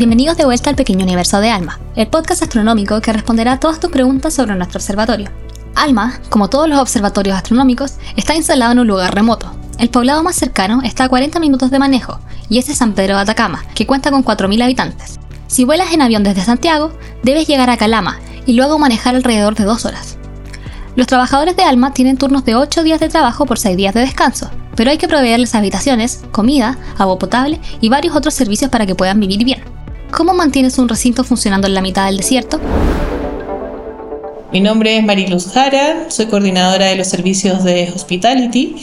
Bienvenidos 0.00 0.38
de 0.38 0.46
vuelta 0.46 0.70
al 0.70 0.76
pequeño 0.76 1.04
universo 1.04 1.42
de 1.42 1.50
Alma, 1.50 1.78
el 1.94 2.06
podcast 2.06 2.42
astronómico 2.42 3.02
que 3.02 3.12
responderá 3.12 3.52
a 3.52 3.60
todas 3.60 3.80
tus 3.80 3.90
preguntas 3.90 4.32
sobre 4.32 4.54
nuestro 4.54 4.78
observatorio. 4.78 5.28
Alma, 5.74 6.20
como 6.30 6.48
todos 6.48 6.70
los 6.70 6.78
observatorios 6.78 7.36
astronómicos, 7.36 7.96
está 8.16 8.34
instalado 8.34 8.72
en 8.72 8.78
un 8.78 8.86
lugar 8.86 9.14
remoto. 9.14 9.52
El 9.78 9.90
poblado 9.90 10.22
más 10.22 10.36
cercano 10.36 10.80
está 10.82 11.04
a 11.04 11.08
40 11.10 11.38
minutos 11.38 11.70
de 11.70 11.78
manejo, 11.78 12.18
y 12.48 12.56
es 12.56 12.64
San 12.64 12.94
Pedro 12.94 13.16
de 13.16 13.20
Atacama, 13.20 13.62
que 13.74 13.86
cuenta 13.86 14.10
con 14.10 14.24
4.000 14.24 14.64
habitantes. 14.64 15.20
Si 15.48 15.66
vuelas 15.66 15.92
en 15.92 16.00
avión 16.00 16.22
desde 16.22 16.44
Santiago, 16.44 16.92
debes 17.22 17.46
llegar 17.46 17.68
a 17.68 17.76
Calama 17.76 18.20
y 18.46 18.54
luego 18.54 18.78
manejar 18.78 19.16
alrededor 19.16 19.54
de 19.54 19.64
dos 19.64 19.84
horas. 19.84 20.16
Los 20.96 21.08
trabajadores 21.08 21.56
de 21.56 21.64
Alma 21.64 21.92
tienen 21.92 22.16
turnos 22.16 22.46
de 22.46 22.56
8 22.56 22.84
días 22.84 23.00
de 23.00 23.10
trabajo 23.10 23.44
por 23.44 23.58
6 23.58 23.76
días 23.76 23.92
de 23.92 24.00
descanso, 24.00 24.50
pero 24.76 24.92
hay 24.92 24.96
que 24.96 25.08
proveerles 25.08 25.54
habitaciones, 25.54 26.22
comida, 26.32 26.78
agua 26.96 27.18
potable 27.18 27.60
y 27.82 27.90
varios 27.90 28.16
otros 28.16 28.32
servicios 28.32 28.70
para 28.70 28.86
que 28.86 28.94
puedan 28.94 29.20
vivir 29.20 29.44
bien. 29.44 29.62
¿Cómo 30.10 30.34
mantienes 30.34 30.78
un 30.78 30.88
recinto 30.88 31.24
funcionando 31.24 31.66
en 31.66 31.74
la 31.74 31.80
mitad 31.80 32.06
del 32.06 32.16
desierto? 32.16 32.60
Mi 34.52 34.60
nombre 34.60 34.96
es 34.96 35.04
Mariluz 35.04 35.52
Jara, 35.52 36.06
soy 36.10 36.26
coordinadora 36.26 36.86
de 36.86 36.96
los 36.96 37.06
servicios 37.06 37.62
de 37.62 37.92
Hospitality 37.94 38.74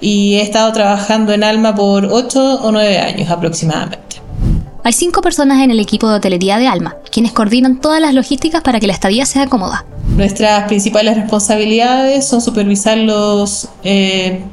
y 0.00 0.36
he 0.36 0.42
estado 0.42 0.72
trabajando 0.72 1.32
en 1.32 1.42
Alma 1.42 1.74
por 1.74 2.06
8 2.06 2.60
o 2.62 2.70
9 2.70 2.98
años 2.98 3.28
aproximadamente. 3.28 4.22
Hay 4.84 4.92
cinco 4.92 5.20
personas 5.20 5.60
en 5.62 5.72
el 5.72 5.80
equipo 5.80 6.08
de 6.08 6.16
hotelería 6.16 6.56
de 6.58 6.68
Alma, 6.68 6.96
quienes 7.10 7.32
coordinan 7.32 7.80
todas 7.80 8.00
las 8.00 8.14
logísticas 8.14 8.62
para 8.62 8.78
que 8.78 8.86
la 8.86 8.92
estadía 8.92 9.26
sea 9.26 9.48
cómoda. 9.48 9.84
Nuestras 10.16 10.68
principales 10.68 11.16
responsabilidades 11.16 12.26
son 12.26 12.40
supervisar 12.40 12.96
los 12.96 13.68
eh, 13.82 14.44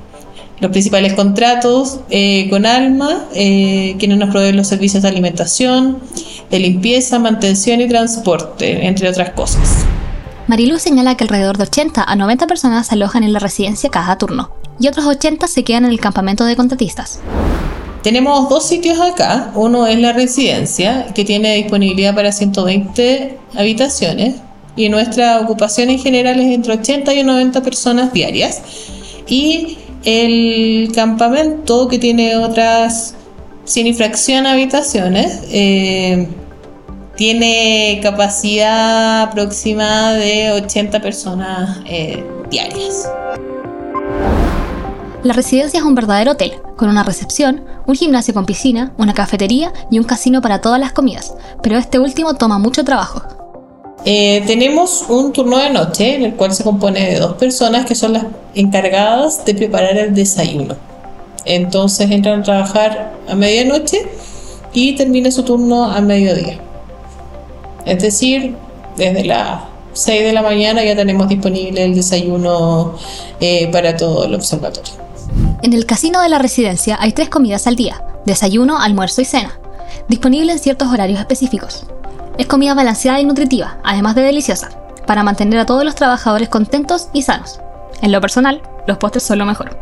los 0.60 0.72
principales 0.72 1.14
contratos 1.14 2.00
eh, 2.10 2.48
con 2.50 2.66
Alma, 2.66 3.26
eh, 3.34 3.96
quienes 4.00 4.18
nos 4.18 4.30
proveen 4.30 4.56
los 4.56 4.68
servicios 4.68 5.04
de 5.04 5.10
alimentación, 5.10 6.00
de 6.50 6.60
limpieza, 6.60 7.20
mantención 7.20 7.82
y 7.82 7.88
transporte, 7.88 8.86
entre 8.86 9.10
otras 9.10 9.32
cosas. 9.32 9.86
Marilu 10.48 10.78
señala 10.78 11.18
que 11.18 11.24
alrededor 11.24 11.58
de 11.58 11.64
80 11.64 12.04
a 12.04 12.16
90 12.16 12.48
personas 12.48 12.88
se 12.88 12.96
alojan 12.96 13.24
en 13.24 13.34
la 13.34 13.40
residencia 13.40 13.90
cada 13.90 14.18
turno 14.18 14.52
y 14.80 14.88
otros 14.88 15.06
80 15.06 15.48
se 15.48 15.64
quedan 15.64 15.86
en 15.86 15.92
el 15.92 16.00
campamento 16.00 16.46
de 16.46 16.56
contratistas. 16.56 17.20
Tenemos 18.04 18.50
dos 18.50 18.68
sitios 18.68 19.00
acá. 19.00 19.52
Uno 19.56 19.88
es 19.88 19.98
la 20.00 20.14
residencia, 20.14 21.08
que 21.16 21.26
tiene 21.26 21.56
disponibilidad 21.56 22.14
para 22.14 22.32
120 22.32 23.40
habitaciones 23.56 24.36
y 24.76 24.90
nuestra 24.90 25.40
ocupación 25.40 25.90
en 25.90 25.98
general 25.98 26.40
es 26.40 26.54
entre 26.54 26.74
80 26.74 27.14
y 27.14 27.24
90 27.24 27.64
personas 27.64 28.14
diarias. 28.14 28.62
Y 29.28 29.80
el 30.06 30.92
campamento, 30.94 31.88
que 31.88 32.00
tiene 32.00 32.38
otras 32.38 33.16
sin 33.66 33.88
infracción 33.88 34.46
habitaciones, 34.46 35.42
eh, 35.50 36.28
tiene 37.16 38.00
capacidad 38.04 39.24
aproximada 39.24 40.14
de 40.14 40.52
80 40.52 41.02
personas 41.02 41.80
eh, 41.88 42.24
diarias. 42.50 43.10
La 45.24 45.34
residencia 45.34 45.80
es 45.80 45.84
un 45.84 45.96
verdadero 45.96 46.34
hotel, 46.34 46.54
con 46.78 46.88
una 46.88 47.02
recepción, 47.02 47.64
un 47.88 47.96
gimnasio 47.96 48.36
con 48.36 48.46
piscina, 48.46 48.94
una 48.98 49.16
cafetería 49.16 49.74
y 49.90 49.98
un 49.98 50.06
casino 50.06 50.42
para 50.42 50.62
todas 50.62 50.80
las 50.80 50.92
comidas, 50.92 51.34
pero 51.64 51.78
este 51.78 51.98
último 51.98 52.36
toma 52.36 52.60
mucho 52.60 52.84
trabajo. 52.84 53.45
Eh, 54.08 54.44
tenemos 54.46 55.06
un 55.10 55.34
turno 55.34 55.58
de 55.58 55.72
noche 55.72 56.16
en 56.16 56.24
el 56.24 56.36
cual 56.36 56.54
se 56.54 56.64
compone 56.64 57.10
de 57.10 57.20
dos 57.20 57.34
personas 57.34 57.88
que 57.88 57.96
son 57.96 58.14
las 58.14 58.26
encargadas 58.54 59.44
de 59.46 59.56
preparar 59.56 59.98
el 59.98 60.14
desayuno. 60.14 60.76
Entonces 61.44 62.12
entran 62.12 62.42
a 62.42 62.44
trabajar 62.44 63.14
a 63.28 63.34
medianoche 63.34 64.08
y 64.74 64.96
termina 64.96 65.32
su 65.32 65.42
turno 65.42 65.86
a 65.86 66.02
mediodía. 66.02 66.60
Es 67.86 68.02
decir, 68.02 68.56
desde 68.96 69.24
las 69.24 69.62
6 69.94 70.24
de 70.24 70.34
la 70.34 70.44
mañana 70.44 70.84
ya 70.84 70.96
tenemos 70.96 71.28
disponible 71.28 71.84
el 71.84 71.96
desayuno 71.96 72.96
eh, 73.40 73.70
para 73.72 73.98
todo 73.98 74.26
el 74.26 74.36
observatorio. 74.36 74.94
En 75.64 75.74
el 75.74 75.88
casino 75.88 76.22
de 76.22 76.30
la 76.30 76.38
residencia 76.38 76.98
hay 77.00 77.12
tres 77.12 77.30
comidas 77.30 77.66
al 77.66 77.76
día, 77.76 78.04
desayuno, 78.26 78.80
almuerzo 78.80 79.22
y 79.22 79.26
cena, 79.26 79.60
disponibles 80.08 80.58
en 80.58 80.60
ciertos 80.60 80.90
horarios 80.90 81.20
específicos. 81.20 81.86
Es 82.38 82.48
comida 82.48 82.74
balanceada 82.74 83.20
y 83.20 83.26
nutritiva, 83.26 83.78
además 83.84 84.16
de 84.16 84.22
deliciosa, 84.22 84.70
para 85.08 85.24
mantener 85.24 85.60
a 85.60 85.66
todos 85.66 85.86
los 85.86 85.96
trabajadores 85.96 86.50
contentos 86.50 87.10
y 87.14 87.22
sanos. 87.22 87.62
En 88.02 88.12
lo 88.12 88.20
personal, 88.20 88.62
los 88.88 88.98
postres 88.98 89.24
son 89.24 89.40
lo 89.40 89.46
mejor. 89.46 89.78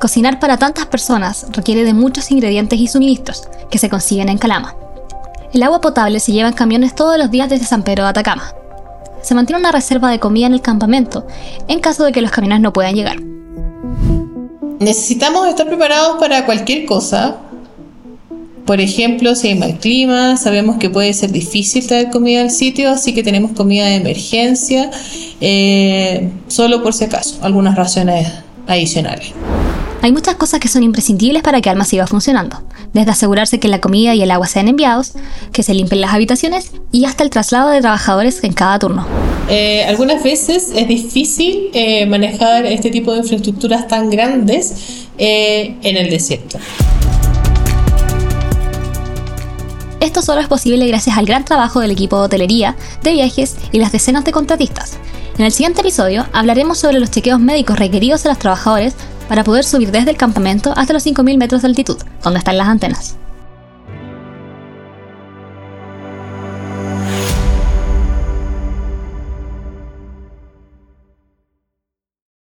Cocinar 0.00 0.40
para 0.40 0.56
tantas 0.56 0.86
personas 0.86 1.46
requiere 1.52 1.84
de 1.84 1.94
muchos 1.94 2.32
ingredientes 2.32 2.80
y 2.80 2.88
suministros 2.88 3.48
que 3.70 3.78
se 3.78 3.88
consiguen 3.88 4.28
en 4.28 4.38
Calama. 4.38 4.74
El 5.52 5.62
agua 5.62 5.80
potable 5.80 6.18
se 6.18 6.32
lleva 6.32 6.48
en 6.48 6.54
camiones 6.54 6.94
todos 6.94 7.16
los 7.16 7.30
días 7.30 7.48
desde 7.48 7.66
San 7.66 7.84
Pedro 7.84 8.04
de 8.04 8.10
Atacama. 8.10 8.52
Se 9.22 9.36
mantiene 9.36 9.60
una 9.60 9.70
reserva 9.70 10.10
de 10.10 10.18
comida 10.18 10.46
en 10.46 10.54
el 10.54 10.62
campamento 10.62 11.26
en 11.68 11.78
caso 11.78 12.04
de 12.04 12.10
que 12.10 12.22
los 12.22 12.32
camiones 12.32 12.60
no 12.60 12.72
puedan 12.72 12.96
llegar. 12.96 13.20
Necesitamos 14.80 15.46
estar 15.46 15.68
preparados 15.68 16.18
para 16.18 16.44
cualquier 16.44 16.86
cosa, 16.86 17.36
por 18.66 18.80
ejemplo, 18.80 19.34
si 19.34 19.48
hay 19.48 19.54
mal 19.56 19.78
clima, 19.78 20.36
sabemos 20.36 20.76
que 20.76 20.88
puede 20.88 21.12
ser 21.14 21.32
difícil 21.32 21.86
traer 21.86 22.10
comida 22.10 22.42
al 22.42 22.50
sitio, 22.50 22.90
así 22.90 23.12
que 23.12 23.22
tenemos 23.22 23.52
comida 23.52 23.86
de 23.86 23.96
emergencia, 23.96 24.90
eh, 25.40 26.30
solo 26.46 26.82
por 26.82 26.94
si 26.94 27.04
acaso, 27.04 27.38
algunas 27.42 27.74
raciones 27.74 28.28
adicionales. 28.68 29.32
Hay 30.00 30.12
muchas 30.12 30.36
cosas 30.36 30.60
que 30.60 30.68
son 30.68 30.82
imprescindibles 30.82 31.42
para 31.42 31.60
que 31.60 31.70
Alma 31.70 31.84
siga 31.84 32.06
funcionando, 32.06 32.62
desde 32.92 33.10
asegurarse 33.10 33.58
que 33.58 33.68
la 33.68 33.80
comida 33.80 34.14
y 34.14 34.22
el 34.22 34.30
agua 34.30 34.46
sean 34.46 34.68
enviados, 34.68 35.12
que 35.52 35.62
se 35.62 35.74
limpien 35.74 36.00
las 36.00 36.12
habitaciones 36.12 36.70
y 36.92 37.04
hasta 37.04 37.24
el 37.24 37.30
traslado 37.30 37.70
de 37.70 37.80
trabajadores 37.80 38.42
en 38.44 38.52
cada 38.52 38.78
turno. 38.78 39.06
Eh, 39.48 39.84
algunas 39.84 40.22
veces 40.22 40.70
es 40.74 40.86
difícil 40.88 41.70
eh, 41.72 42.06
manejar 42.06 42.64
este 42.66 42.90
tipo 42.90 43.12
de 43.12 43.18
infraestructuras 43.18 43.88
tan 43.88 44.08
grandes 44.08 45.06
en 45.18 45.96
el 45.96 46.10
desierto. 46.10 46.58
Esto 50.02 50.20
solo 50.20 50.40
es 50.40 50.48
posible 50.48 50.88
gracias 50.88 51.16
al 51.16 51.26
gran 51.26 51.44
trabajo 51.44 51.78
del 51.78 51.92
equipo 51.92 52.18
de 52.18 52.24
hotelería, 52.24 52.74
de 53.04 53.12
viajes 53.12 53.56
y 53.70 53.78
las 53.78 53.92
decenas 53.92 54.24
de 54.24 54.32
contratistas. 54.32 54.98
En 55.38 55.44
el 55.44 55.52
siguiente 55.52 55.80
episodio 55.80 56.26
hablaremos 56.32 56.78
sobre 56.78 56.98
los 56.98 57.12
chequeos 57.12 57.38
médicos 57.38 57.78
requeridos 57.78 58.26
a 58.26 58.30
los 58.30 58.38
trabajadores 58.40 58.94
para 59.28 59.44
poder 59.44 59.62
subir 59.62 59.92
desde 59.92 60.10
el 60.10 60.16
campamento 60.16 60.74
hasta 60.76 60.92
los 60.92 61.06
5.000 61.06 61.38
metros 61.38 61.62
de 61.62 61.68
altitud, 61.68 61.98
donde 62.20 62.40
están 62.40 62.58
las 62.58 62.66
antenas. 62.66 63.16